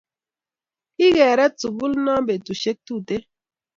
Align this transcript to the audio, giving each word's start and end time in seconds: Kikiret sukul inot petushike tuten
Kikiret 0.95 1.53
sukul 1.61 1.93
inot 1.99 2.23
petushike 2.27 2.81
tuten 2.85 3.23